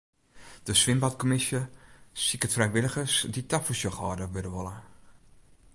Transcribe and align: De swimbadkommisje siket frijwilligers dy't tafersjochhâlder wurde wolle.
De 0.67 0.73
swimbadkommisje 0.81 1.61
siket 2.29 2.53
frijwilligers 2.57 3.15
dy't 3.33 3.49
tafersjochhâlder 3.49 4.29
wurde 4.33 4.51
wolle. 4.57 4.75